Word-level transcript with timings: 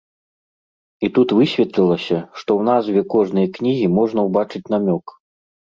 І 1.07 1.09
тут 1.17 1.33
высветлілася, 1.39 2.17
што 2.39 2.49
ў 2.59 2.61
назве 2.71 2.99
кожнай 3.17 3.47
кнігі 3.61 3.87
можна 4.01 4.19
ўбачыць 4.33 4.67
намёк. 4.79 5.19